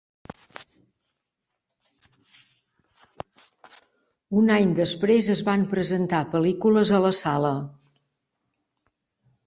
Un 4.41 4.51
any 4.57 4.75
després, 4.83 5.33
es 5.37 5.45
van 5.53 5.69
presentar 5.77 6.25
pel·lícules 6.37 6.97
a 7.01 7.07
la 7.09 7.17
sala. 7.23 7.57